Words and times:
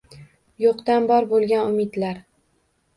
Yo‘qdan 0.63 1.07
bor 1.13 1.29
bo‘lgan 1.35 1.65
umidlar 1.71 2.23